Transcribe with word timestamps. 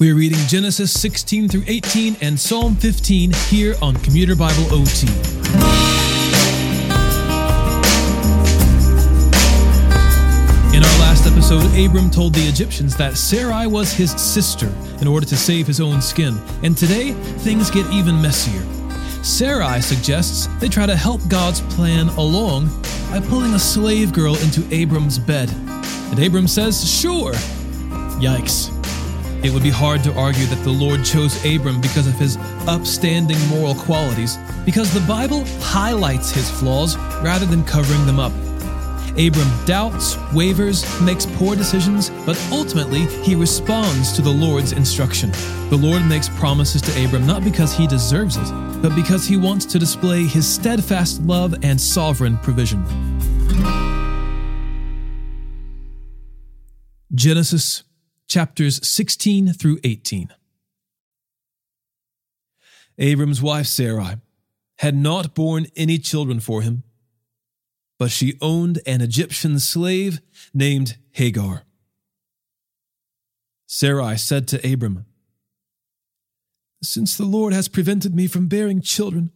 We're 0.00 0.14
reading 0.14 0.38
Genesis 0.46 0.98
16 0.98 1.50
through 1.50 1.64
18 1.66 2.16
and 2.22 2.40
Psalm 2.40 2.74
15 2.74 3.34
here 3.50 3.76
on 3.82 3.94
Commuter 3.96 4.34
Bible 4.34 4.64
OT. 4.72 5.06
In 10.74 10.82
our 10.82 10.98
last 11.00 11.26
episode, 11.26 11.66
Abram 11.78 12.08
told 12.08 12.32
the 12.32 12.48
Egyptians 12.48 12.96
that 12.96 13.18
Sarai 13.18 13.66
was 13.66 13.92
his 13.92 14.12
sister 14.12 14.72
in 15.02 15.06
order 15.06 15.26
to 15.26 15.36
save 15.36 15.66
his 15.66 15.82
own 15.82 16.00
skin. 16.00 16.40
And 16.62 16.74
today, 16.78 17.12
things 17.12 17.70
get 17.70 17.84
even 17.92 18.22
messier. 18.22 18.64
Sarai 19.22 19.82
suggests 19.82 20.46
they 20.60 20.70
try 20.70 20.86
to 20.86 20.96
help 20.96 21.20
God's 21.28 21.60
plan 21.74 22.08
along 22.16 22.68
by 23.10 23.20
pulling 23.20 23.52
a 23.52 23.58
slave 23.58 24.14
girl 24.14 24.34
into 24.36 24.66
Abram's 24.74 25.18
bed. 25.18 25.50
And 25.50 26.18
Abram 26.24 26.48
says, 26.48 26.90
sure. 26.90 27.34
Yikes. 28.18 28.79
It 29.42 29.50
would 29.52 29.62
be 29.62 29.70
hard 29.70 30.04
to 30.04 30.12
argue 30.14 30.44
that 30.46 30.62
the 30.64 30.70
Lord 30.70 31.02
chose 31.02 31.42
Abram 31.46 31.80
because 31.80 32.06
of 32.06 32.14
his 32.14 32.36
upstanding 32.68 33.38
moral 33.48 33.74
qualities, 33.74 34.36
because 34.66 34.92
the 34.92 35.00
Bible 35.00 35.44
highlights 35.60 36.30
his 36.30 36.50
flaws 36.50 36.98
rather 37.22 37.46
than 37.46 37.64
covering 37.64 38.04
them 38.04 38.20
up. 38.20 38.32
Abram 39.18 39.50
doubts, 39.64 40.16
wavers, 40.34 40.84
makes 41.00 41.24
poor 41.24 41.56
decisions, 41.56 42.10
but 42.26 42.38
ultimately 42.52 43.06
he 43.24 43.34
responds 43.34 44.12
to 44.12 44.20
the 44.22 44.30
Lord's 44.30 44.72
instruction. 44.72 45.30
The 45.70 45.78
Lord 45.80 46.04
makes 46.04 46.28
promises 46.28 46.82
to 46.82 47.04
Abram 47.04 47.26
not 47.26 47.42
because 47.42 47.72
he 47.72 47.86
deserves 47.86 48.36
it, 48.36 48.82
but 48.82 48.94
because 48.94 49.26
he 49.26 49.38
wants 49.38 49.64
to 49.66 49.78
display 49.78 50.24
his 50.24 50.46
steadfast 50.46 51.22
love 51.22 51.54
and 51.62 51.80
sovereign 51.80 52.36
provision. 52.38 52.84
Genesis 57.14 57.82
chapters 58.30 58.86
16 58.88 59.52
through 59.54 59.80
18. 59.82 60.32
Abram's 62.96 63.42
wife 63.42 63.66
Sarai 63.66 64.18
had 64.78 64.94
not 64.94 65.34
borne 65.34 65.66
any 65.74 65.98
children 65.98 66.38
for 66.38 66.62
him, 66.62 66.84
but 67.98 68.12
she 68.12 68.38
owned 68.40 68.80
an 68.86 69.00
Egyptian 69.00 69.58
slave 69.58 70.20
named 70.54 70.96
Hagar. 71.10 71.64
Sarai 73.66 74.16
said 74.16 74.46
to 74.48 74.72
Abram, 74.72 75.06
Since 76.82 77.16
the 77.16 77.24
Lord 77.24 77.52
has 77.52 77.66
prevented 77.66 78.14
me 78.14 78.28
from 78.28 78.46
bearing 78.46 78.80
children, 78.80 79.32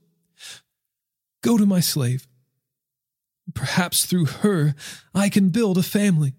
go 1.42 1.58
to 1.58 1.66
my 1.66 1.80
slave. 1.80 2.28
Perhaps 3.54 4.06
through 4.06 4.26
her 4.26 4.76
I 5.12 5.28
can 5.28 5.48
build 5.48 5.78
a 5.78 5.82
family. 5.82 6.34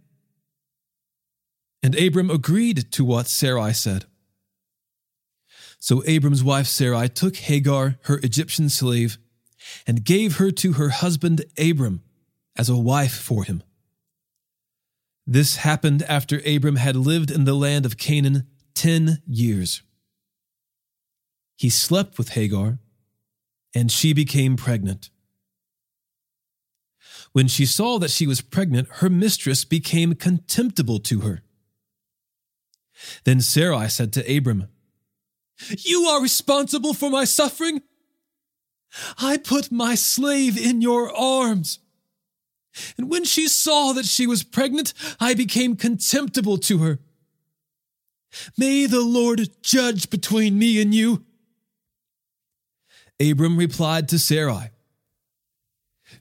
And 1.86 1.94
Abram 2.00 2.32
agreed 2.32 2.92
to 2.94 3.06
what 3.06 3.28
Sarai 3.28 3.72
said. 3.72 4.06
So 5.78 6.02
Abram's 6.08 6.44
wife 6.44 6.66
Sarai 6.66 7.08
took 7.08 7.36
Hagar, 7.36 8.00
her 8.06 8.20
Egyptian 8.24 8.70
slave, 8.70 9.20
and 9.86 10.04
gave 10.04 10.38
her 10.38 10.50
to 10.50 10.74
her 10.74 10.90
husband 10.90 11.46
Abram 11.60 12.02
as 12.58 12.70
a 12.70 12.76
wife 12.76 13.16
for 13.16 13.44
him. 13.44 13.62
This 15.28 15.58
happened 15.58 16.02
after 16.10 16.42
Abram 16.44 16.78
had 16.78 16.96
lived 16.96 17.30
in 17.30 17.44
the 17.44 17.54
land 17.54 17.86
of 17.86 18.00
Canaan 18.00 18.48
ten 18.74 19.22
years. 19.28 19.84
He 21.56 21.70
slept 21.70 22.18
with 22.18 22.30
Hagar, 22.30 22.80
and 23.76 23.92
she 23.92 24.12
became 24.12 24.56
pregnant. 24.56 25.12
When 27.32 27.48
she 27.48 27.68
saw 27.68 28.00
that 28.00 28.10
she 28.10 28.26
was 28.26 28.42
pregnant, 28.42 28.88
her 28.94 29.10
mistress 29.12 29.64
became 29.66 30.16
contemptible 30.16 30.98
to 31.02 31.20
her. 31.20 31.44
Then 33.24 33.42
Sarai 33.42 33.90
said 33.90 34.14
to 34.14 34.38
Abram, 34.38 34.68
You 35.80 36.04
are 36.04 36.22
responsible 36.22 36.94
for 36.94 37.10
my 37.10 37.26
suffering. 37.26 37.82
I 39.18 39.38
put 39.38 39.72
my 39.72 39.96
slave 39.96 40.58
in 40.58 40.82
your 40.82 41.16
arms. 41.16 41.80
And 42.98 43.10
when 43.10 43.24
she 43.24 43.48
saw 43.48 43.94
that 43.94 44.06
she 44.06 44.28
was 44.28 44.44
pregnant, 44.44 44.94
I 45.20 45.34
became 45.34 45.76
contemptible 45.76 46.58
to 46.60 46.80
her. 46.80 47.00
May 48.58 48.86
the 48.86 49.02
Lord 49.02 49.50
judge 49.62 50.10
between 50.10 50.60
me 50.60 50.82
and 50.82 50.94
you. 50.94 51.24
Abram 53.20 53.58
replied 53.58 54.10
to 54.10 54.20
Sarai, 54.20 54.72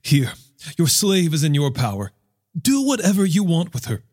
Here, 0.00 0.32
your 0.78 0.86
slave 0.86 1.34
is 1.34 1.42
in 1.42 1.54
your 1.54 1.72
power. 1.72 2.12
Do 2.56 2.82
whatever 2.82 3.24
you 3.24 3.42
want 3.42 3.74
with 3.74 3.86
her. 3.86 4.04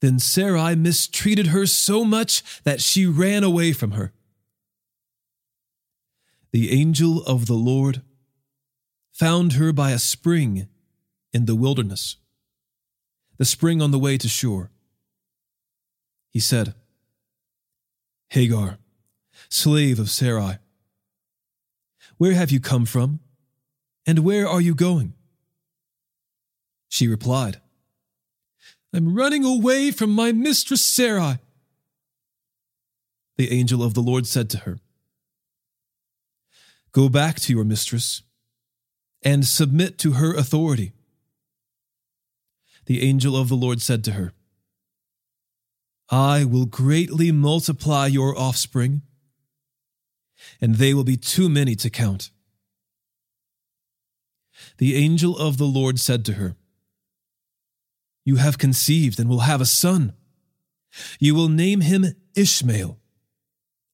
Then 0.00 0.18
Sarai 0.18 0.76
mistreated 0.76 1.48
her 1.48 1.66
so 1.66 2.04
much 2.04 2.62
that 2.64 2.80
she 2.80 3.06
ran 3.06 3.42
away 3.42 3.72
from 3.72 3.92
her. 3.92 4.12
The 6.52 6.70
angel 6.72 7.22
of 7.24 7.46
the 7.46 7.54
Lord 7.54 8.02
found 9.12 9.54
her 9.54 9.72
by 9.72 9.92
a 9.92 9.98
spring 9.98 10.68
in 11.32 11.46
the 11.46 11.54
wilderness, 11.54 12.16
the 13.38 13.44
spring 13.44 13.80
on 13.80 13.90
the 13.90 13.98
way 13.98 14.18
to 14.18 14.28
Shur. 14.28 14.70
He 16.30 16.40
said, 16.40 16.74
Hagar, 18.28 18.78
slave 19.48 19.98
of 19.98 20.10
Sarai, 20.10 20.58
where 22.18 22.34
have 22.34 22.50
you 22.50 22.60
come 22.60 22.84
from, 22.84 23.20
and 24.06 24.20
where 24.20 24.46
are 24.46 24.60
you 24.60 24.74
going? 24.74 25.14
She 26.88 27.08
replied, 27.08 27.60
I'm 28.96 29.14
running 29.14 29.44
away 29.44 29.90
from 29.90 30.08
my 30.08 30.32
mistress 30.32 30.82
Sarai. 30.82 31.38
The 33.36 33.52
angel 33.52 33.82
of 33.82 33.92
the 33.92 34.00
Lord 34.00 34.26
said 34.26 34.48
to 34.50 34.58
her, 34.60 34.78
Go 36.92 37.10
back 37.10 37.38
to 37.40 37.52
your 37.52 37.64
mistress 37.64 38.22
and 39.22 39.46
submit 39.46 39.98
to 39.98 40.12
her 40.12 40.34
authority. 40.34 40.92
The 42.86 43.02
angel 43.02 43.36
of 43.36 43.50
the 43.50 43.54
Lord 43.54 43.82
said 43.82 44.02
to 44.04 44.12
her, 44.12 44.32
I 46.08 46.46
will 46.46 46.64
greatly 46.64 47.30
multiply 47.30 48.06
your 48.06 48.38
offspring, 48.38 49.02
and 50.58 50.76
they 50.76 50.94
will 50.94 51.04
be 51.04 51.18
too 51.18 51.50
many 51.50 51.74
to 51.76 51.90
count. 51.90 52.30
The 54.78 54.96
angel 54.96 55.36
of 55.36 55.58
the 55.58 55.66
Lord 55.66 56.00
said 56.00 56.24
to 56.24 56.34
her, 56.34 56.56
you 58.26 58.36
have 58.36 58.58
conceived 58.58 59.20
and 59.20 59.30
will 59.30 59.40
have 59.40 59.60
a 59.60 59.64
son. 59.64 60.12
You 61.20 61.34
will 61.34 61.48
name 61.48 61.80
him 61.80 62.06
Ishmael, 62.34 62.98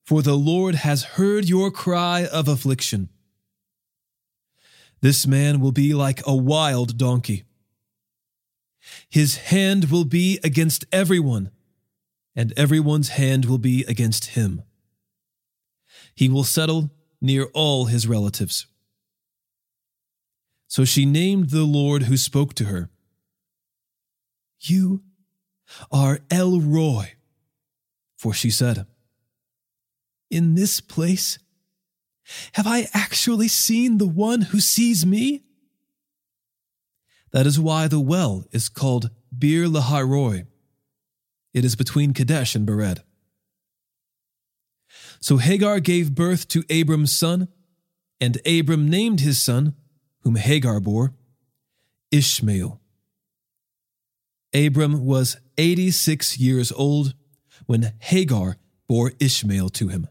for 0.05 0.23
the 0.23 0.37
Lord 0.37 0.75
has 0.75 1.05
heard 1.05 1.49
your 1.49 1.71
cry 1.71 2.27
of 2.27 2.49
affliction. 2.49 3.11
This 5.03 5.27
man 5.27 5.61
will 5.61 5.71
be 5.71 5.93
like 5.93 6.23
a 6.27 6.35
wild 6.35 6.97
donkey. 6.97 7.45
His 9.11 9.37
hand 9.37 9.91
will 9.91 10.07
be 10.07 10.41
against 10.43 10.87
everyone, 10.91 11.51
and 12.35 12.55
everyone's 12.57 13.11
hand 13.11 13.45
will 13.45 13.59
be 13.59 13.85
against 13.87 14.29
him. 14.29 14.63
He 16.15 16.31
will 16.31 16.45
settle 16.45 16.91
near 17.21 17.49
all 17.53 17.85
his 17.85 18.09
relatives. 18.09 18.67
So 20.69 20.87
she 20.87 21.05
named 21.05 21.51
the 21.51 21.65
Lord 21.65 22.05
who 22.05 22.17
spoke 22.17 22.55
to 22.55 22.65
her 22.65 22.89
you 24.69 25.03
are 25.91 26.21
El 26.31 26.61
Roi. 26.61 27.15
For 28.17 28.33
she 28.33 28.51
said, 28.51 28.87
In 30.31 30.55
this 30.55 30.81
place, 30.81 31.39
have 32.53 32.67
I 32.67 32.89
actually 32.95 33.49
seen 33.49 33.99
the 33.99 34.07
one 34.07 34.43
who 34.43 34.61
sees 34.61 35.05
me? 35.05 35.43
That 37.33 37.47
is 37.47 37.59
why 37.59 37.89
the 37.89 38.01
well 38.01 38.45
is 38.53 38.69
called 38.69 39.11
Beer 39.37 39.67
Lahai 39.67 40.47
It 41.55 41.65
is 41.65 41.77
between 41.77 42.13
Kadesh 42.13 42.55
and 42.55 42.69
Bered. 42.69 43.01
So 45.21 45.39
Hagar 45.39 45.81
gave 45.81 46.15
birth 46.15 46.47
to 46.49 46.65
Abram's 46.69 47.17
son, 47.17 47.49
and 48.21 48.39
Abram 48.47 48.89
named 48.89 49.21
his 49.21 49.41
son, 49.41 49.75
whom 50.21 50.37
Hagar 50.37 50.81
bore, 50.81 51.15
Ishmael. 52.11 52.82
Abram 54.55 55.07
was 55.07 55.39
86 55.57 56.39
years 56.39 56.73
old 56.73 57.15
when 57.65 57.95
Hagar 58.01 58.59
bore 58.87 59.13
Ishmael 59.19 59.71
to 59.71 59.89
him. 59.89 60.09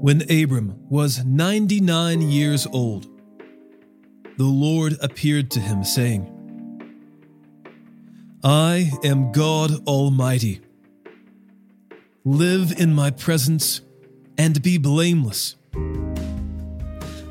When 0.00 0.22
Abram 0.30 0.76
was 0.88 1.24
99 1.24 2.22
years 2.22 2.68
old, 2.68 3.08
the 4.36 4.44
Lord 4.44 4.96
appeared 5.02 5.50
to 5.50 5.60
him, 5.60 5.82
saying, 5.82 6.32
I 8.44 8.92
am 9.02 9.32
God 9.32 9.84
Almighty 9.88 10.60
Live 12.28 12.78
in 12.78 12.92
my 12.92 13.10
presence 13.10 13.80
and 14.36 14.62
be 14.62 14.76
blameless. 14.76 15.56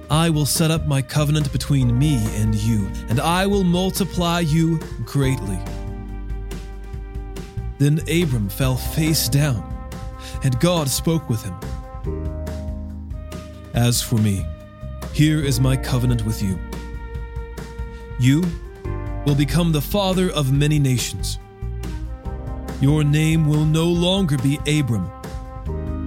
I 0.10 0.32
will 0.32 0.48
set 0.48 0.72
up 0.72 0.88
my 0.88 1.04
covenant 1.04 1.52
between 1.52 2.00
me 2.00 2.16
and 2.38 2.56
you, 2.56 2.90
and 3.08 3.20
I 3.20 3.46
will 3.46 3.64
multiply 3.64 4.40
you 4.40 4.80
greatly. 5.06 5.60
Then 7.78 8.00
Abram 8.10 8.50
fell 8.50 8.76
face 8.76 9.30
down, 9.30 9.62
and 10.44 10.60
God 10.60 10.90
spoke 10.90 11.30
with 11.30 11.44
him. 11.44 11.54
As 13.76 14.02
for 14.02 14.18
me, 14.18 14.48
here 15.14 15.44
is 15.44 15.60
my 15.60 15.78
covenant 15.78 16.26
with 16.26 16.42
you. 16.42 16.58
You 18.20 18.44
will 19.28 19.36
become 19.36 19.72
the 19.72 19.82
father 19.82 20.32
of 20.32 20.52
many 20.52 20.80
nations. 20.80 21.38
Your 22.80 23.04
name 23.04 23.48
will 23.48 23.66
no 23.66 23.88
longer 23.88 24.38
be 24.38 24.60
Abram, 24.68 25.10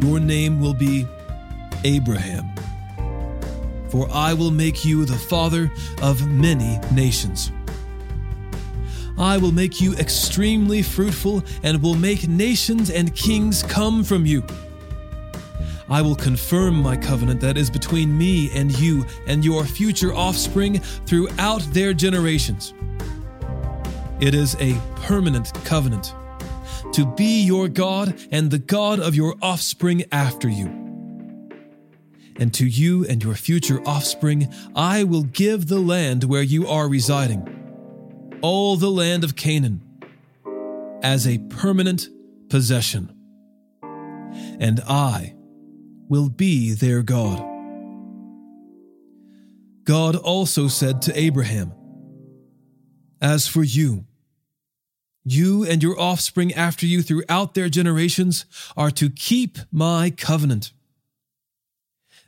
your 0.00 0.20
name 0.20 0.60
will 0.60 0.74
be 0.74 1.04
Abraham. 1.82 2.48
For 3.88 4.08
I 4.12 4.34
will 4.34 4.52
make 4.52 4.84
you 4.84 5.04
the 5.04 5.18
father 5.18 5.72
of 6.00 6.28
many 6.28 6.78
nations. 6.92 7.50
I 9.18 9.36
will 9.36 9.50
make 9.50 9.80
you 9.80 9.94
extremely 9.94 10.80
fruitful 10.82 11.42
and 11.64 11.82
will 11.82 11.96
make 11.96 12.28
nations 12.28 12.88
and 12.88 13.14
kings 13.16 13.64
come 13.64 14.04
from 14.04 14.24
you. 14.24 14.44
I 15.88 16.02
will 16.02 16.14
confirm 16.14 16.80
my 16.80 16.96
covenant 16.96 17.40
that 17.40 17.56
is 17.56 17.68
between 17.68 18.16
me 18.16 18.48
and 18.54 18.78
you 18.78 19.04
and 19.26 19.44
your 19.44 19.64
future 19.64 20.14
offspring 20.14 20.78
throughout 20.78 21.62
their 21.72 21.92
generations. 21.92 22.74
It 24.20 24.34
is 24.34 24.54
a 24.60 24.80
permanent 25.02 25.52
covenant 25.64 26.14
to 26.92 27.06
be 27.06 27.42
your 27.42 27.68
God 27.68 28.14
and 28.30 28.50
the 28.50 28.58
God 28.58 29.00
of 29.00 29.14
your 29.14 29.34
offspring 29.40 30.04
after 30.10 30.48
you. 30.48 30.66
And 32.36 32.52
to 32.54 32.66
you 32.66 33.04
and 33.06 33.22
your 33.22 33.34
future 33.34 33.80
offspring, 33.86 34.52
I 34.74 35.04
will 35.04 35.24
give 35.24 35.68
the 35.68 35.78
land 35.78 36.24
where 36.24 36.42
you 36.42 36.66
are 36.66 36.88
residing 36.88 37.56
all 38.42 38.76
the 38.76 38.90
land 38.90 39.24
of 39.24 39.36
Canaan 39.36 39.82
as 41.02 41.26
a 41.26 41.38
permanent 41.38 42.08
possession. 42.48 43.14
And 44.58 44.80
I 44.88 45.34
will 46.08 46.28
be 46.28 46.72
their 46.72 47.02
God. 47.02 47.46
God 49.84 50.16
also 50.16 50.68
said 50.68 51.02
to 51.02 51.18
Abraham, 51.18 51.72
As 53.20 53.46
for 53.46 53.62
you, 53.62 54.06
you 55.24 55.64
and 55.64 55.82
your 55.82 55.98
offspring 56.00 56.52
after 56.54 56.86
you 56.86 57.02
throughout 57.02 57.54
their 57.54 57.68
generations 57.68 58.44
are 58.76 58.90
to 58.92 59.10
keep 59.10 59.58
my 59.70 60.10
covenant. 60.10 60.72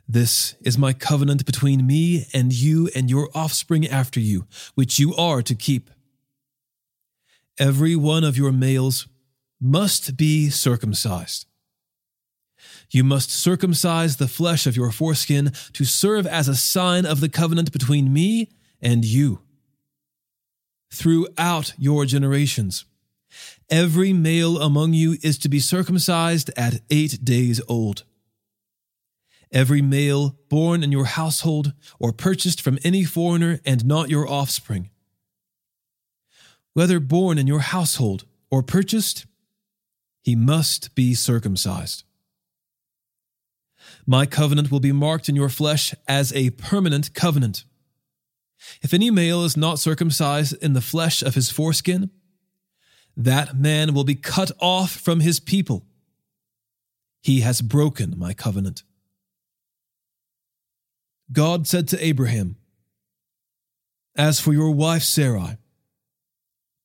This 0.07 0.55
is 0.61 0.77
my 0.77 0.93
covenant 0.93 1.45
between 1.45 1.87
me 1.87 2.27
and 2.33 2.53
you 2.53 2.89
and 2.95 3.09
your 3.09 3.29
offspring 3.33 3.87
after 3.87 4.19
you, 4.19 4.45
which 4.75 4.99
you 4.99 5.15
are 5.15 5.41
to 5.41 5.55
keep. 5.55 5.89
Every 7.57 7.95
one 7.95 8.23
of 8.23 8.37
your 8.37 8.51
males 8.51 9.07
must 9.61 10.17
be 10.17 10.49
circumcised. 10.49 11.45
You 12.91 13.03
must 13.03 13.31
circumcise 13.31 14.17
the 14.17 14.27
flesh 14.27 14.67
of 14.67 14.75
your 14.75 14.91
foreskin 14.91 15.51
to 15.73 15.85
serve 15.85 16.27
as 16.27 16.47
a 16.47 16.55
sign 16.55 17.05
of 17.05 17.21
the 17.21 17.29
covenant 17.29 17.71
between 17.71 18.13
me 18.13 18.51
and 18.81 19.05
you. 19.05 19.39
Throughout 20.93 21.73
your 21.77 22.05
generations, 22.05 22.85
every 23.69 24.13
male 24.13 24.61
among 24.61 24.93
you 24.93 25.17
is 25.23 25.37
to 25.39 25.49
be 25.49 25.59
circumcised 25.59 26.51
at 26.55 26.81
eight 26.89 27.25
days 27.25 27.59
old. 27.67 28.03
Every 29.51 29.81
male 29.81 30.37
born 30.49 30.83
in 30.83 30.91
your 30.91 31.05
household 31.05 31.73
or 31.99 32.11
purchased 32.13 32.61
from 32.61 32.79
any 32.83 33.03
foreigner 33.03 33.59
and 33.65 33.85
not 33.85 34.09
your 34.09 34.27
offspring 34.27 34.89
whether 36.73 36.99
born 36.99 37.37
in 37.37 37.47
your 37.47 37.59
household 37.59 38.25
or 38.49 38.63
purchased, 38.63 39.25
he 40.23 40.35
must 40.35 40.95
be 40.95 41.13
circumcised. 41.13 42.03
My 44.05 44.25
covenant 44.25 44.71
will 44.71 44.79
be 44.79 44.91
marked 44.91 45.29
in 45.29 45.35
your 45.35 45.49
flesh 45.49 45.93
as 46.07 46.33
a 46.33 46.49
permanent 46.51 47.13
covenant. 47.13 47.63
If 48.81 48.93
any 48.93 49.11
male 49.11 49.43
is 49.43 49.57
not 49.57 49.79
circumcised 49.79 50.53
in 50.61 50.73
the 50.73 50.81
flesh 50.81 51.21
of 51.21 51.35
his 51.35 51.49
foreskin, 51.49 52.09
that 53.15 53.55
man 53.55 53.93
will 53.93 54.03
be 54.03 54.15
cut 54.15 54.51
off 54.59 54.91
from 54.91 55.19
his 55.19 55.39
people. 55.39 55.85
He 57.21 57.41
has 57.41 57.61
broken 57.61 58.17
my 58.17 58.33
covenant. 58.33 58.83
God 61.31 61.67
said 61.67 61.87
to 61.89 62.03
Abraham, 62.03 62.57
As 64.15 64.39
for 64.39 64.53
your 64.53 64.71
wife 64.71 65.03
Sarai, 65.03 65.57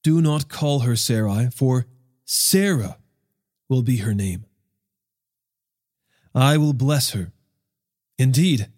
do 0.03 0.23
not 0.23 0.49
call 0.49 0.81
her 0.81 0.97
Sarai, 0.97 1.51
for 1.51 1.87
Sarah 2.25 2.99
will 3.69 3.83
be 3.83 3.99
her 3.99 4.15
name. 4.15 4.47
I 6.35 6.57
will 6.57 6.73
bless 6.73 7.11
her. 7.11 7.33
Indeed, 8.17 8.69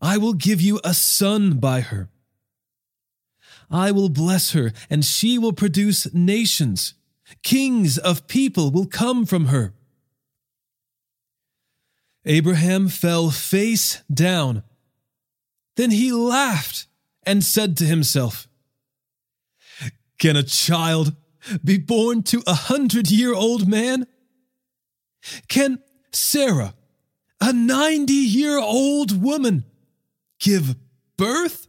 I 0.00 0.18
will 0.18 0.34
give 0.34 0.60
you 0.60 0.80
a 0.84 0.94
son 0.94 1.58
by 1.58 1.80
her. 1.80 2.08
I 3.70 3.90
will 3.90 4.08
bless 4.08 4.52
her, 4.52 4.72
and 4.88 5.04
she 5.04 5.38
will 5.38 5.52
produce 5.52 6.12
nations. 6.14 6.94
Kings 7.42 7.98
of 7.98 8.26
people 8.26 8.70
will 8.70 8.86
come 8.86 9.26
from 9.26 9.46
her. 9.46 9.74
Abraham 12.24 12.88
fell 12.88 13.30
face 13.30 14.02
down. 14.12 14.62
Then 15.76 15.90
he 15.90 16.12
laughed 16.12 16.86
and 17.24 17.44
said 17.44 17.76
to 17.76 17.84
himself, 17.84 18.48
can 20.18 20.36
a 20.36 20.42
child 20.42 21.14
be 21.64 21.78
born 21.78 22.22
to 22.24 22.42
a 22.46 22.54
hundred 22.54 23.10
year 23.10 23.32
old 23.32 23.68
man? 23.68 24.06
Can 25.48 25.78
Sarah, 26.12 26.74
a 27.40 27.52
90 27.52 28.12
year 28.12 28.58
old 28.58 29.22
woman, 29.22 29.64
give 30.40 30.76
birth? 31.16 31.67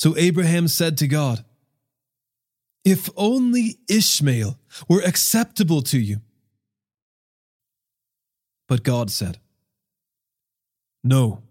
So 0.00 0.16
Abraham 0.16 0.66
said 0.66 0.96
to 0.96 1.06
God, 1.06 1.44
If 2.86 3.10
only 3.18 3.80
Ishmael 3.86 4.58
were 4.88 5.02
acceptable 5.02 5.82
to 5.82 5.98
you. 5.98 6.22
But 8.66 8.82
God 8.82 9.10
said, 9.10 9.36
No, 11.04 11.42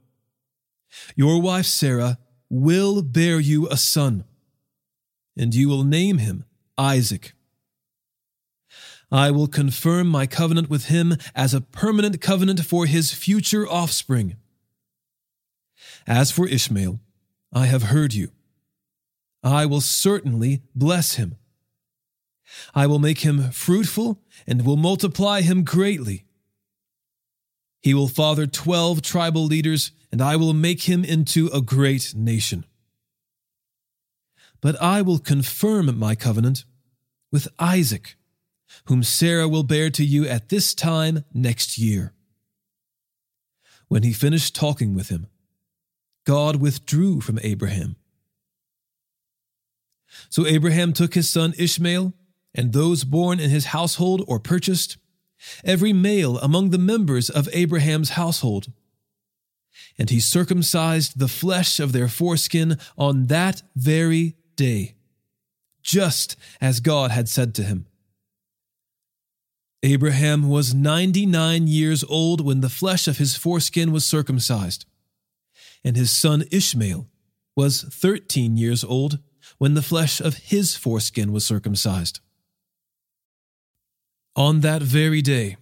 your 1.16 1.40
wife 1.40 1.68
Sarah 1.68 2.18
will 2.50 3.04
bear 3.04 3.40
you 3.40 3.68
a 3.70 3.78
son 3.78 4.24
and 5.38 5.54
you 5.54 5.70
will 5.70 5.84
name 5.84 6.18
him 6.18 6.44
Isaac. 6.76 7.34
I 9.12 9.30
will 9.30 9.46
confirm 9.46 10.08
my 10.08 10.26
covenant 10.26 10.72
with 10.72 10.86
him 10.86 11.18
as 11.36 11.54
a 11.54 11.62
permanent 11.62 12.20
covenant 12.20 12.66
for 12.66 12.88
his 12.88 13.14
future 13.14 13.70
offspring. 13.70 14.38
As 16.08 16.32
for 16.32 16.48
Ishmael, 16.48 17.00
I 17.54 17.68
have 17.68 17.84
heard 17.84 18.16
you. 18.16 18.32
I 19.44 19.66
will 19.66 19.82
certainly 19.82 20.62
bless 20.76 21.16
him. 21.16 21.36
I 22.74 22.88
will 22.88 23.00
make 23.00 23.20
him 23.20 23.52
fruitful 23.52 24.22
and 24.48 24.66
will 24.66 24.78
multiply 24.78 25.42
him 25.42 25.64
greatly. 25.64 26.26
He 27.82 27.94
will 27.94 28.08
father 28.08 28.48
twelve 28.48 29.02
tribal 29.02 29.46
leaders, 29.46 29.92
and 30.12 30.22
I 30.22 30.36
will 30.36 30.54
make 30.54 30.84
him 30.84 31.06
into 31.06 31.48
a 31.54 31.62
great 31.62 32.14
nation. 32.16 32.66
But 34.62 34.82
I 34.82 35.02
will 35.02 35.20
confirm 35.20 35.98
my 35.98 36.16
covenant 36.16 36.66
with 37.32 37.48
Isaac, 37.60 38.16
whom 38.86 39.04
Sarah 39.04 39.48
will 39.48 39.64
bear 39.64 39.90
to 39.92 40.04
you 40.04 40.28
at 40.28 40.50
this 40.50 40.74
time 40.74 41.24
next 41.34 41.78
year. 41.78 42.14
When 43.88 44.04
he 44.04 44.12
finished 44.12 44.56
talking 44.56 44.94
with 44.94 45.10
him, 45.10 45.28
God 46.26 46.58
withdrew 46.58 47.22
from 47.22 47.40
Abraham. 47.42 47.96
So 50.30 50.46
Abraham 50.46 50.94
took 50.94 51.14
his 51.14 51.30
son 51.30 51.54
Ishmael 51.58 52.14
and 52.54 52.74
those 52.74 53.04
born 53.04 53.40
in 53.40 53.50
his 53.50 53.66
household 53.66 54.24
or 54.28 54.40
purchased, 54.40 54.98
every 55.64 55.94
male 55.94 56.38
among 56.40 56.70
the 56.70 56.78
members 56.78 57.30
of 57.30 57.48
Abraham's 57.54 58.12
household. 58.12 58.72
And 59.98 60.10
he 60.10 60.20
circumcised 60.20 61.20
the 61.20 61.28
flesh 61.28 61.80
of 61.80 61.92
their 61.92 62.08
foreskin 62.08 62.78
on 62.98 63.28
that 63.28 63.62
very 63.76 64.36
day, 64.56 64.96
just 65.84 66.36
as 66.60 66.80
God 66.80 67.12
had 67.12 67.30
said 67.30 67.54
to 67.56 67.64
him. 67.64 67.86
Abraham 69.82 70.50
was 70.50 70.74
99 70.74 71.68
years 71.68 72.04
old 72.04 72.42
when 72.42 72.60
the 72.60 72.70
flesh 72.70 73.08
of 73.08 73.18
his 73.18 73.38
foreskin 73.38 73.92
was 73.92 74.06
circumcised, 74.06 74.86
and 75.86 75.96
his 75.96 76.12
son 76.12 76.44
Ishmael 76.52 77.08
was 77.56 77.84
13 77.84 78.58
years 78.58 78.84
old 78.84 79.20
when 79.58 79.74
the 79.74 79.82
flesh 79.82 80.20
of 80.22 80.38
his 80.38 80.76
foreskin 80.76 81.32
was 81.32 81.46
circumcised. 81.46 82.20
On 84.36 84.62
that 84.62 84.82
very 84.82 85.22
day, 85.22 85.58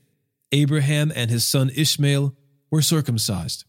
Abraham 0.52 1.12
and 1.16 1.30
his 1.30 1.46
son 1.46 1.72
Ishmael 1.76 2.36
were 2.70 2.82
circumcised. 2.82 3.66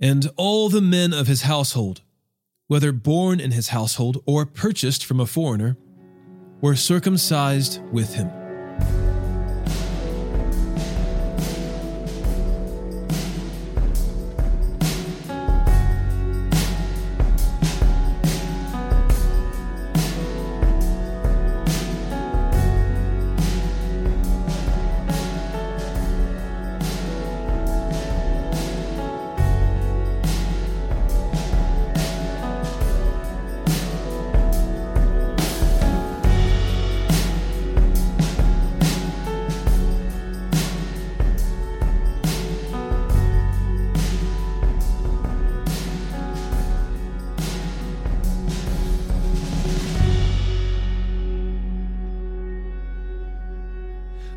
And 0.00 0.30
all 0.36 0.68
the 0.68 0.80
men 0.80 1.12
of 1.12 1.26
his 1.26 1.42
household, 1.42 2.02
whether 2.66 2.92
born 2.92 3.40
in 3.40 3.52
his 3.52 3.68
household 3.68 4.22
or 4.26 4.46
purchased 4.46 5.04
from 5.04 5.20
a 5.20 5.26
foreigner, 5.26 5.76
were 6.60 6.76
circumcised 6.76 7.80
with 7.92 8.14
him. 8.14 8.43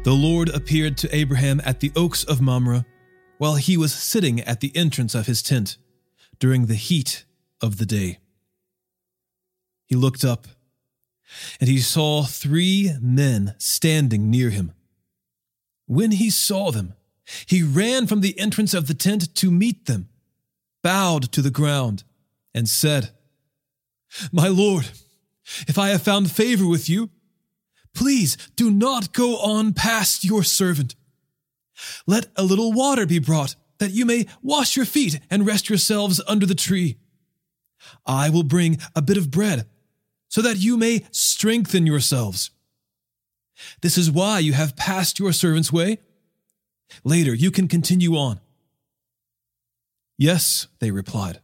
The 0.08 0.14
Lord 0.14 0.48
appeared 0.48 0.96
to 1.00 1.14
Abraham 1.14 1.62
at 1.66 1.82
the 1.82 1.92
oaks 1.94 2.24
of 2.24 2.40
Mamre 2.40 2.86
while 3.40 3.56
he 3.56 3.76
was 3.76 3.94
sitting 3.94 4.40
at 4.40 4.62
the 4.62 4.72
entrance 4.74 5.14
of 5.14 5.28
his 5.28 5.44
tent 5.44 5.76
during 6.40 6.68
the 6.68 6.76
heat 6.76 7.26
of 7.60 7.76
the 7.78 7.86
day. 7.86 8.20
He 9.86 9.96
looked 9.96 10.24
up, 10.24 10.48
and 11.60 11.68
he 11.68 11.80
saw 11.80 12.24
three 12.24 12.94
men 13.02 13.56
standing 13.58 14.30
near 14.30 14.50
him. 14.50 14.72
When 15.88 16.12
he 16.12 16.30
saw 16.30 16.72
them, 16.72 16.94
he 17.46 17.62
ran 17.62 18.08
from 18.08 18.22
the 18.22 18.40
entrance 18.40 18.74
of 18.74 18.88
the 18.88 18.94
tent 18.94 19.36
to 19.36 19.52
meet 19.52 19.88
them, 19.88 20.08
bowed 20.82 21.34
to 21.34 21.42
the 21.42 21.52
ground, 21.52 22.06
and 22.54 22.70
said, 22.70 23.10
My 24.32 24.48
Lord, 24.48 24.88
if 25.68 25.78
I 25.78 25.90
have 25.90 26.02
found 26.02 26.32
favor 26.32 26.66
with 26.66 26.88
you, 26.88 27.10
Please 27.94 28.38
do 28.56 28.70
not 28.70 29.14
go 29.14 29.38
on 29.38 29.74
past 29.74 30.24
your 30.24 30.44
servant. 30.44 30.96
Let 32.06 32.28
a 32.36 32.44
little 32.44 32.74
water 32.74 33.06
be 33.06 33.20
brought, 33.20 33.56
that 33.80 33.92
you 33.92 34.06
may 34.06 34.26
wash 34.42 34.76
your 34.76 34.86
feet 34.86 35.20
and 35.30 35.46
rest 35.46 35.70
yourselves 35.70 36.22
under 36.28 36.46
the 36.46 36.56
tree. 36.56 36.98
I 38.06 38.30
will 38.30 38.44
bring 38.44 38.80
a 38.96 39.02
bit 39.02 39.18
of 39.18 39.32
bread, 39.32 39.68
so 40.28 40.42
that 40.42 40.58
you 40.58 40.78
may 40.78 41.06
strengthen 41.12 41.86
yourselves. 41.86 42.52
This 43.82 43.98
is 43.98 44.12
why 44.12 44.40
you 44.40 44.54
have 44.54 44.76
passed 44.76 45.20
your 45.20 45.34
servant's 45.34 45.72
way. 45.72 46.00
Later 47.04 47.34
you 47.34 47.52
can 47.52 47.68
continue 47.68 48.16
on. 48.16 48.40
Yes, 50.18 50.68
they 50.80 50.92
replied. 50.92 51.42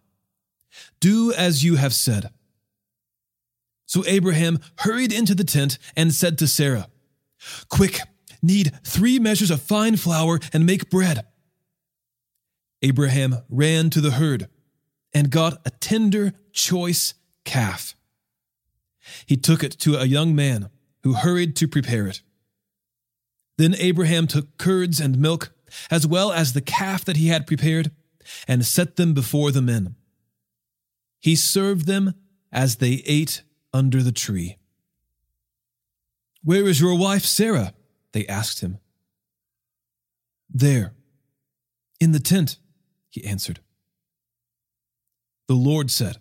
Do 0.99 1.31
as 1.31 1.63
you 1.63 1.75
have 1.75 1.93
said. 1.93 2.29
So 3.93 4.03
Abraham 4.07 4.57
hurried 4.79 5.13
into 5.13 5.35
the 5.35 5.43
tent 5.43 5.77
and 5.95 6.11
said 6.11 6.39
to 6.39 6.47
Sarah, 6.47 6.87
Quick, 7.69 7.99
knead 8.41 8.71
three 8.83 9.19
measures 9.19 9.51
of 9.51 9.61
fine 9.61 9.97
flour 9.97 10.39
and 10.51 10.65
make 10.65 10.89
bread. 10.89 11.27
Abraham 12.81 13.43
ran 13.49 13.91
to 13.91 14.01
the 14.01 14.09
herd 14.09 14.47
and 15.13 15.29
got 15.29 15.61
a 15.63 15.69
tender, 15.69 16.33
choice 16.51 17.13
calf. 17.45 17.95
He 19.27 19.37
took 19.37 19.63
it 19.63 19.73
to 19.81 19.97
a 19.97 20.05
young 20.05 20.33
man 20.33 20.71
who 21.03 21.13
hurried 21.13 21.55
to 21.57 21.67
prepare 21.67 22.07
it. 22.07 22.23
Then 23.59 23.75
Abraham 23.77 24.25
took 24.25 24.57
curds 24.57 24.99
and 24.99 25.19
milk, 25.19 25.53
as 25.91 26.07
well 26.07 26.31
as 26.31 26.53
the 26.53 26.61
calf 26.61 27.05
that 27.05 27.17
he 27.17 27.27
had 27.27 27.45
prepared, 27.45 27.91
and 28.47 28.65
set 28.65 28.95
them 28.95 29.13
before 29.13 29.51
the 29.51 29.61
men. 29.61 29.93
He 31.19 31.35
served 31.35 31.85
them 31.85 32.15
as 32.51 32.77
they 32.77 33.03
ate 33.05 33.43
under 33.73 34.03
the 34.03 34.11
tree. 34.11 34.57
Where 36.43 36.67
is 36.67 36.79
your 36.79 36.97
wife 36.97 37.23
Sarah? 37.23 37.73
They 38.11 38.27
asked 38.27 38.61
him. 38.61 38.79
There, 40.49 40.93
in 41.99 42.11
the 42.11 42.19
tent, 42.19 42.57
he 43.09 43.23
answered. 43.25 43.59
The 45.47 45.55
Lord 45.55 45.89
said, 45.89 46.17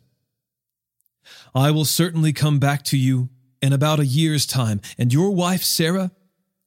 I 1.55 1.71
will 1.71 1.85
certainly 1.85 2.33
come 2.33 2.59
back 2.59 2.83
to 2.85 2.97
you 2.97 3.29
in 3.61 3.73
about 3.73 4.01
a 4.01 4.07
year's 4.07 4.47
time, 4.47 4.81
and 4.99 5.13
your 5.13 5.31
wife 5.31 5.63
Sarah 5.63 6.11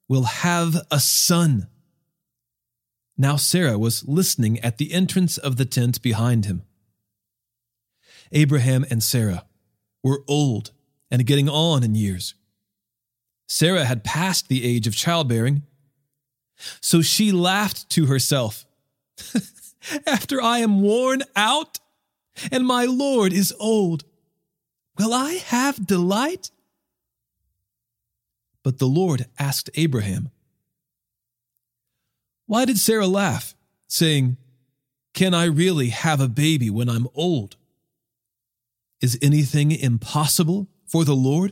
will 0.08 0.24
have 0.24 0.76
a 0.92 1.00
son. 1.00 1.68
Now 3.18 3.36
Sarah 3.36 3.78
was 3.78 4.08
listening 4.08 4.60
at 4.60 4.78
the 4.78 4.94
entrance 4.94 5.38
of 5.38 5.58
the 5.58 5.66
tent 5.66 6.02
behind 6.02 6.46
him. 6.46 6.64
Abraham 8.32 8.86
and 8.90 9.02
Sarah 9.02 9.46
were 10.04 10.24
old 10.28 10.72
and 11.12 11.26
getting 11.26 11.50
on 11.50 11.84
in 11.84 11.96
years. 11.96 12.34
Sarah 13.48 13.86
had 13.86 14.04
passed 14.04 14.48
the 14.48 14.64
age 14.64 14.88
of 14.88 14.96
childbearing, 14.96 15.64
so 16.82 17.02
she 17.02 17.32
laughed 17.32 17.90
to 17.92 18.08
herself. 18.08 18.66
After 20.08 20.42
I 20.42 20.60
am 20.60 20.82
worn 20.82 21.22
out 21.36 21.80
and 22.52 22.66
my 22.66 22.86
Lord 22.86 23.34
is 23.34 23.54
old, 23.60 24.04
will 24.98 25.14
I 25.14 25.34
have 25.34 25.86
delight? 25.86 26.50
But 28.64 28.80
the 28.80 28.88
Lord 28.88 29.28
asked 29.38 29.70
Abraham, 29.76 30.32
Why 32.48 32.66
did 32.66 32.80
Sarah 32.80 33.08
laugh, 33.08 33.54
saying, 33.88 34.38
Can 35.14 35.36
I 35.36 35.46
really 35.46 35.90
have 35.90 36.20
a 36.20 36.28
baby 36.28 36.72
when 36.72 36.90
I'm 36.90 37.08
old? 37.14 37.58
Is 39.02 39.20
anything 39.22 39.72
impossible 39.72 40.68
for 40.96 41.04
the 41.04 41.14
Lord? 41.14 41.52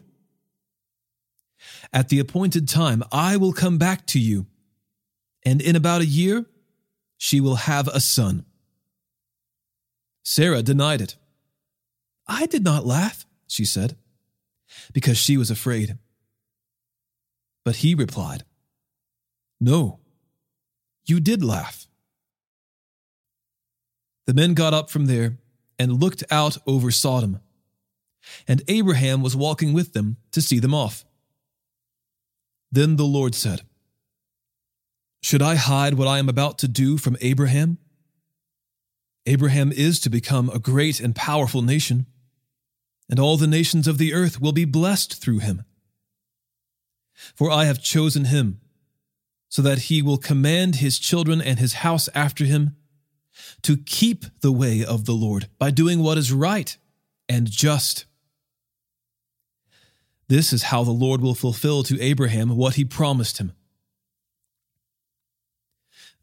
At 1.92 2.08
the 2.08 2.20
appointed 2.20 2.66
time, 2.66 3.04
I 3.12 3.36
will 3.36 3.52
come 3.52 3.78
back 3.78 4.08
to 4.08 4.20
you, 4.20 4.48
and 5.46 5.62
in 5.62 5.76
about 5.76 6.00
a 6.00 6.06
year, 6.06 6.46
she 7.18 7.42
will 7.42 7.56
have 7.56 7.90
a 7.90 8.00
son. 8.00 8.46
Sarah 10.24 10.64
denied 10.64 11.02
it. 11.02 11.18
I 12.26 12.46
did 12.46 12.64
not 12.64 12.86
laugh, 12.86 13.26
she 13.46 13.66
said, 13.66 13.98
because 14.94 15.18
she 15.18 15.36
was 15.36 15.52
afraid. 15.52 15.98
But 17.66 17.76
he 17.78 17.96
replied, 17.96 18.46
No, 19.60 20.00
you 21.04 21.20
did 21.20 21.44
laugh. 21.44 21.86
The 24.26 24.34
men 24.34 24.54
got 24.54 24.74
up 24.74 24.90
from 24.90 25.08
there 25.08 25.38
and 25.78 26.00
looked 26.00 26.24
out 26.32 26.58
over 26.66 26.92
Sodom 26.92 27.42
and 28.48 28.62
Abraham 28.68 29.22
was 29.22 29.36
walking 29.36 29.74
with 29.74 29.94
them 29.94 30.18
to 30.32 30.42
see 30.42 30.60
them 30.60 30.74
off. 30.74 31.06
Then 32.72 32.96
the 32.96 33.06
Lord 33.06 33.36
said, 33.36 33.62
Should 35.22 35.42
I 35.42 35.56
hide 35.56 35.94
what 35.94 36.08
I 36.08 36.20
am 36.20 36.30
about 36.30 36.58
to 36.60 36.68
do 36.68 36.98
from 36.98 37.18
Abraham? 37.22 37.78
Abraham 39.26 39.72
is 39.72 40.00
to 40.02 40.10
become 40.10 40.50
a 40.50 40.60
great 40.60 41.00
and 41.00 41.16
powerful 41.16 41.62
nation, 41.62 42.08
and 43.10 43.20
all 43.20 43.38
the 43.38 43.48
nations 43.48 43.88
of 43.88 43.98
the 43.98 44.14
earth 44.14 44.42
will 44.42 44.52
be 44.52 44.66
blessed 44.66 45.22
through 45.22 45.40
him. 45.40 45.64
For 47.36 47.50
I 47.50 47.66
have 47.66 47.82
chosen 47.82 48.26
him, 48.26 48.60
so 49.50 49.62
that 49.62 49.84
he 49.84 50.02
will 50.02 50.18
command 50.18 50.78
his 50.78 51.00
children 51.00 51.42
and 51.42 51.60
his 51.60 51.76
house 51.76 52.10
after 52.16 52.44
him 52.44 52.76
to 53.62 53.78
keep 53.78 54.26
the 54.42 54.52
way 54.52 54.84
of 54.84 55.06
the 55.06 55.14
Lord 55.14 55.48
by 55.58 55.72
doing 55.72 56.00
what 56.00 56.18
is 56.18 56.34
right 56.34 56.76
and 57.30 57.50
just 57.50 58.06
this 60.34 60.52
is 60.52 60.64
how 60.64 60.84
the 60.84 60.90
Lord 60.90 61.22
will 61.22 61.36
fulfill 61.36 61.84
to 61.84 62.02
Abraham 62.02 62.58
what 62.58 62.74
he 62.74 62.84
promised 62.84 63.38
him. 63.38 63.52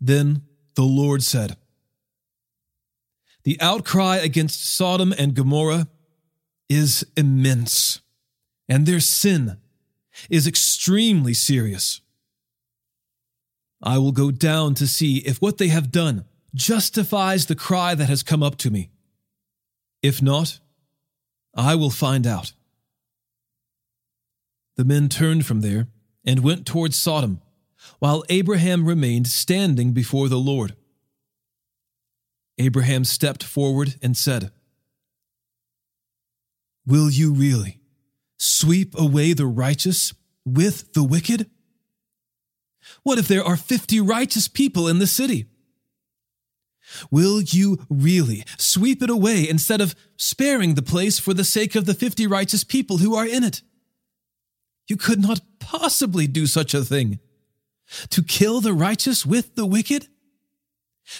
Then 0.00 0.43
the 0.75 0.83
Lord 0.83 1.23
said, 1.23 1.57
The 3.45 3.57
outcry 3.61 4.17
against 4.17 4.75
Sodom 4.75 5.14
and 5.17 5.35
Gomorrah 5.35 5.87
is 6.69 7.07
immense, 7.17 8.00
and 8.69 8.85
their 8.85 8.99
sin 8.99 9.59
is 10.29 10.45
extremely 10.45 11.33
serious. 11.33 12.00
I 13.81 13.99
will 13.99 14.12
go 14.12 14.33
down 14.33 14.75
to 14.75 14.88
see 14.88 15.19
if 15.19 15.40
what 15.40 15.59
they 15.59 15.69
have 15.69 15.93
done 15.93 16.25
justifies 16.52 17.47
the 17.47 17.55
cry 17.55 17.95
that 17.95 18.09
has 18.09 18.25
come 18.25 18.43
up 18.43 18.57
to 18.57 18.73
me. 18.73 18.90
If 20.02 20.21
not, 20.21 20.59
I 21.55 21.76
will 21.76 21.90
find 21.90 22.26
out. 22.26 22.55
The 24.80 24.87
men 24.87 25.10
turned 25.10 25.44
from 25.44 25.60
there 25.60 25.88
and 26.25 26.42
went 26.42 26.64
towards 26.64 26.96
Sodom, 26.96 27.42
while 27.99 28.25
Abraham 28.30 28.87
remained 28.87 29.26
standing 29.26 29.92
before 29.92 30.30
the 30.30 30.38
Lord. 30.38 30.75
Abraham 32.56 33.04
stepped 33.04 33.44
forward 33.44 33.96
and 34.00 34.16
said, 34.16 34.50
Will 36.87 37.10
you 37.10 37.34
really 37.34 37.80
sweep 38.38 38.99
away 38.99 39.34
the 39.34 39.44
righteous 39.44 40.14
with 40.46 40.94
the 40.94 41.04
wicked? 41.04 41.50
What 43.02 43.18
if 43.18 43.28
there 43.28 43.44
are 43.44 43.58
50 43.58 44.00
righteous 44.00 44.49
people 44.49 44.88
in 44.88 44.99
the 44.99 45.06
city? 45.06 45.44
Will 47.10 47.42
you 47.42 47.84
really 47.90 48.44
sweep 48.56 49.02
it 49.02 49.10
away 49.10 49.46
instead 49.46 49.82
of 49.82 49.94
sparing 50.16 50.72
the 50.72 50.80
place 50.80 51.18
for 51.18 51.34
the 51.34 51.44
sake 51.44 51.75
of 51.75 51.84
the 51.84 51.92
50 51.92 52.26
righteous 52.26 52.64
people 52.64 52.96
who 52.96 53.14
are 53.14 53.26
in 53.26 53.44
it? 53.44 53.60
You 54.90 54.97
could 54.97 55.23
not 55.23 55.40
possibly 55.61 56.26
do 56.26 56.49
such 56.49 56.75
a 56.75 56.85
thing. 56.85 57.20
To 58.09 58.25
kill 58.25 58.61
the 58.61 58.75
righteous 58.75 59.25
with 59.25 59.54
the 59.54 59.64
wicked? 59.64 60.09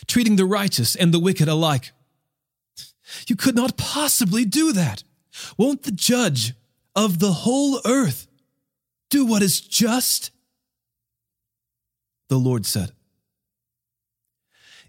Treating 0.09 0.35
the 0.35 0.45
righteous 0.45 0.97
and 0.97 1.15
the 1.15 1.21
wicked 1.21 1.47
alike. 1.47 1.93
You 3.29 3.37
could 3.37 3.55
not 3.55 3.77
possibly 3.77 4.45
do 4.45 4.73
that. 4.73 5.05
Won't 5.57 5.85
the 5.85 5.93
judge 5.93 6.55
of 6.97 7.21
the 7.21 7.33
whole 7.33 7.81
earth 7.87 8.27
do 9.09 9.25
what 9.25 9.41
is 9.41 9.61
just? 9.61 10.33
The 12.29 12.39
Lord 12.39 12.67
said, 12.67 12.91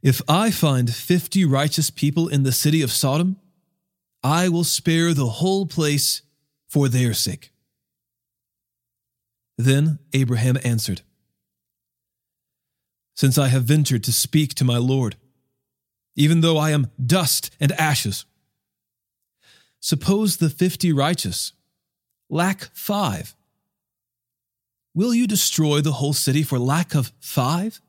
If 0.02 0.24
I 0.28 0.50
find 0.50 0.92
fifty 0.92 1.46
righteous 1.46 1.92
people 1.92 2.28
in 2.28 2.42
the 2.42 2.52
city 2.52 2.82
of 2.82 2.92
Sodom, 2.92 3.38
I 4.24 4.50
will 4.50 4.64
spare 4.64 5.14
the 5.14 5.28
whole 5.28 5.68
place 5.68 6.24
for 6.68 6.90
their 6.90 7.14
sake. 7.14 7.51
Then 9.62 10.00
Abraham 10.12 10.58
answered, 10.64 11.02
Since 13.14 13.38
I 13.38 13.50
have 13.50 13.64
ventured 13.64 14.04
to 14.06 14.12
speak 14.12 14.56
to 14.56 14.64
my 14.64 14.78
Lord, 14.78 15.18
even 16.16 16.42
though 16.42 16.58
I 16.58 16.72
am 16.72 16.90
dust 17.04 17.56
and 17.60 17.72
ashes, 17.74 18.26
suppose 19.80 20.38
the 20.38 20.50
fifty 20.50 20.92
righteous 20.92 21.54
lack 22.28 22.72
five. 22.74 23.36
Will 24.96 25.14
you 25.14 25.28
destroy 25.28 25.80
the 25.82 25.94
whole 25.94 26.14
city 26.14 26.42
for 26.42 26.58
lack 26.58 26.96
of 26.96 27.14
five? 27.20 27.82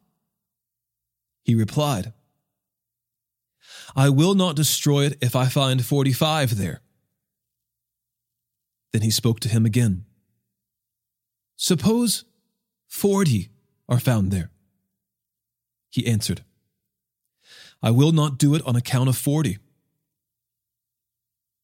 He 1.42 1.54
replied, 1.54 2.12
I 3.96 4.10
will 4.10 4.34
not 4.34 4.56
destroy 4.56 5.06
it 5.06 5.16
if 5.22 5.34
I 5.34 5.46
find 5.46 5.82
forty 5.82 6.12
five 6.12 6.58
there. 6.58 6.82
Then 8.92 9.00
he 9.00 9.10
spoke 9.10 9.40
to 9.40 9.48
him 9.48 9.64
again. 9.64 10.04
Suppose 11.62 12.24
forty 12.88 13.50
are 13.88 14.00
found 14.00 14.32
there. 14.32 14.50
He 15.90 16.08
answered, 16.08 16.42
I 17.80 17.92
will 17.92 18.10
not 18.10 18.36
do 18.36 18.56
it 18.56 18.66
on 18.66 18.74
account 18.74 19.08
of 19.08 19.16
forty. 19.16 19.58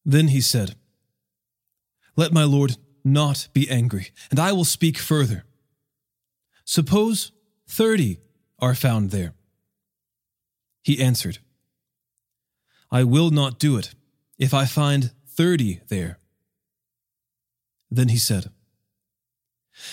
Then 0.05 0.29
he 0.29 0.39
said, 0.39 0.75
Let 2.15 2.31
my 2.31 2.45
Lord 2.45 2.77
not 3.03 3.49
be 3.51 3.69
angry, 3.69 4.11
and 4.31 4.39
I 4.39 4.53
will 4.53 4.63
speak 4.63 4.97
further. 4.97 5.43
Suppose 6.63 7.33
thirty 7.67 8.21
are 8.57 8.75
found 8.75 9.11
there. 9.11 9.33
He 10.81 11.03
answered, 11.03 11.39
I 12.89 13.03
will 13.03 13.31
not 13.31 13.59
do 13.59 13.75
it 13.75 13.95
if 14.37 14.53
I 14.53 14.63
find 14.63 15.11
thirty 15.27 15.81
there. 15.89 16.19
Then 17.91 18.07
he 18.07 18.17
said, 18.17 18.49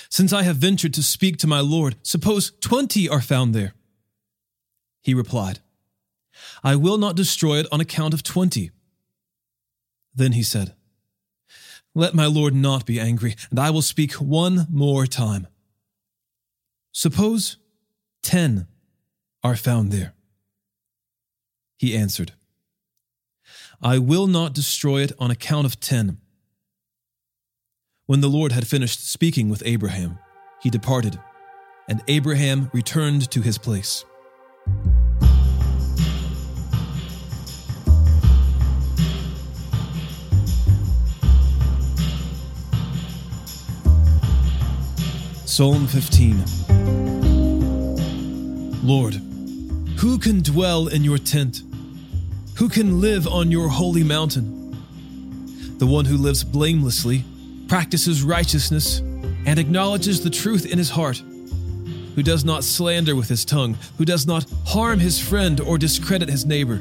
Since 0.09 0.33
I 0.33 0.43
have 0.43 0.57
ventured 0.57 0.95
to 0.95 1.03
speak 1.03 1.37
to 1.39 1.47
my 1.47 1.61
Lord, 1.61 1.97
suppose 2.03 2.53
twenty 2.61 3.09
are 3.09 3.21
found 3.21 3.55
there. 3.55 3.75
He 5.03 5.15
replied, 5.15 5.61
I 6.63 6.77
will 6.77 6.99
not 6.99 7.17
destroy 7.17 7.59
it 7.59 7.67
on 7.71 7.81
account 7.81 8.15
of 8.15 8.23
twenty. 8.23 8.71
Then 10.15 10.33
he 10.33 10.43
said, 10.43 10.75
let 11.95 12.15
my 12.15 12.27
Lord 12.27 12.55
not 12.55 12.85
be 12.85 13.01
angry, 13.01 13.37
and 13.51 13.59
I 13.59 13.71
will 13.71 13.83
speak 13.83 14.15
one 14.15 14.67
more 14.71 15.07
time. 15.07 15.47
Suppose 16.93 17.57
ten 18.23 18.67
are 19.43 19.57
found 19.57 19.93
there. 19.93 20.13
He 21.79 21.97
answered, 21.97 22.33
I 23.81 23.99
will 23.99 24.27
not 24.27 24.53
destroy 24.53 25.03
it 25.03 25.13
on 25.19 25.31
account 25.31 25.67
of 25.67 25.81
ten. 25.81 26.19
When 28.09 28.21
the 28.21 28.29
Lord 28.29 28.53
had 28.53 28.69
finished 28.69 29.11
speaking 29.11 29.49
with 29.49 29.65
Abraham, 29.67 30.21
he 30.63 30.71
departed, 30.71 31.19
and 31.89 32.05
Abraham 32.07 32.71
returned 32.73 33.29
to 33.33 33.43
his 33.43 33.59
place. 33.59 34.05
Psalm 45.45 45.89
15 45.89 46.45
Lord, 48.87 49.15
who 49.99 50.21
can 50.21 50.43
dwell 50.43 50.87
in 50.87 51.03
your 51.03 51.19
tent? 51.19 51.63
Who 52.59 52.69
can 52.69 53.01
live 53.01 53.27
on 53.27 53.51
your 53.51 53.69
holy 53.69 54.05
mountain? 54.05 54.77
The 55.79 55.87
one 55.87 56.05
who 56.05 56.17
lives 56.17 56.45
blamelessly, 56.45 57.25
practices 57.69 58.23
righteousness, 58.23 59.01
and 59.47 59.59
acknowledges 59.59 60.23
the 60.23 60.31
truth 60.31 60.67
in 60.67 60.79
his 60.79 60.91
heart, 60.91 61.19
who 62.15 62.23
does 62.23 62.45
not 62.45 62.65
slander 62.65 63.15
with 63.15 63.29
his 63.29 63.45
tongue, 63.45 63.77
who 63.99 64.05
does 64.05 64.27
not 64.27 64.47
harm 64.67 64.99
his 64.99 65.21
friend 65.21 65.61
or 65.61 65.79
discredit 65.79 66.29
his 66.29 66.47
neighbor, 66.47 66.77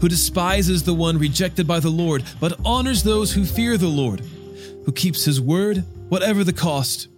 who 0.00 0.08
despises 0.08 0.82
the 0.82 0.94
one 0.94 1.18
rejected 1.18 1.66
by 1.66 1.80
the 1.80 1.90
Lord, 1.90 2.24
but 2.40 2.58
honors 2.64 3.02
those 3.02 3.32
who 3.32 3.44
fear 3.44 3.76
the 3.76 3.88
Lord, 3.88 4.20
who 4.84 4.92
keeps 4.92 5.24
his 5.24 5.40
word, 5.40 5.84
whatever 6.08 6.44
the 6.44 6.52
cost 6.52 7.08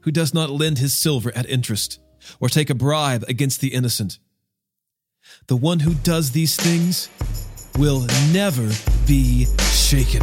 who 0.00 0.10
does 0.10 0.32
not 0.32 0.50
lend 0.50 0.78
his 0.78 0.94
silver 0.94 1.32
at 1.34 1.48
interest 1.48 2.00
or 2.40 2.48
take 2.48 2.70
a 2.70 2.74
bribe 2.74 3.24
against 3.28 3.60
the 3.60 3.68
innocent. 3.68 4.18
The 5.46 5.56
one 5.56 5.80
who 5.80 5.94
does 5.94 6.30
these 6.30 6.56
things 6.56 7.08
will 7.78 8.06
never 8.32 8.70
be 9.06 9.46
shaken. 9.60 10.22